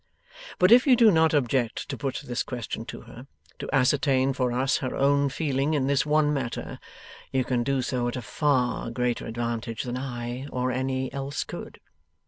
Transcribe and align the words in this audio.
But 0.57 0.71
if 0.71 0.87
you 0.87 0.95
do 0.95 1.11
not 1.11 1.31
object 1.31 1.87
to 1.89 1.95
put 1.95 2.23
this 2.25 2.41
question 2.41 2.85
to 2.85 3.01
her 3.01 3.27
to 3.59 3.69
ascertain 3.71 4.33
for 4.33 4.51
us 4.51 4.77
her 4.77 4.95
own 4.95 5.29
feeling 5.29 5.75
in 5.75 5.85
this 5.85 6.07
one 6.07 6.33
matter 6.33 6.79
you 7.31 7.43
can 7.43 7.61
do 7.61 7.83
so 7.83 8.07
at 8.07 8.15
a 8.15 8.21
far 8.23 8.89
greater 8.89 9.27
advantage 9.27 9.83
than 9.83 9.97
I 9.99 10.47
or 10.47 10.71
any 10.71 11.13
else 11.13 11.43
could. 11.43 11.79